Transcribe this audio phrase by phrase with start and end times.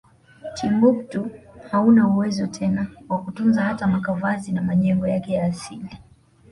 [0.55, 1.31] Timbuktu
[1.71, 5.97] hauna uwezo tena wakutunza hata makavazi na majengo yake ya asili